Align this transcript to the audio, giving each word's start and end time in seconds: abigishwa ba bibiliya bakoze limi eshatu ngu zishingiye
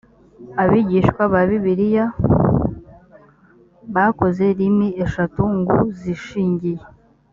abigishwa 0.63 1.21
ba 1.31 1.41
bibiliya 1.49 2.05
bakoze 3.95 4.43
limi 4.59 4.87
eshatu 5.05 5.41
ngu 5.57 5.77
zishingiye 5.99 6.83